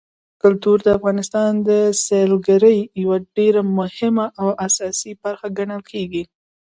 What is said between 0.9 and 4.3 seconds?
افغانستان د سیلګرۍ یوه ډېره مهمه